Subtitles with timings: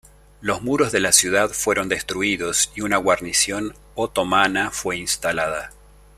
[0.41, 5.69] Los muros de la ciudad fueron destruidos y una guarnición otomana fue instalada.